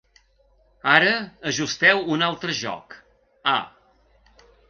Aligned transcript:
Ara 0.93 1.11
ajusteu 1.51 2.01
un 2.17 2.27
altre 2.29 2.57
joc, 2.61 2.97
"A". 3.55 3.57